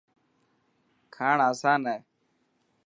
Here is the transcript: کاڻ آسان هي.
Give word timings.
کاڻ 1.15 1.37
آسان 1.49 1.79
هي. 1.89 1.97